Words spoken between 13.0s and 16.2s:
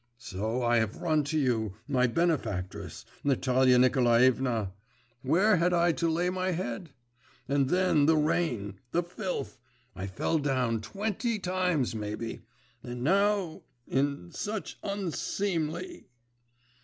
now… in such unseemly.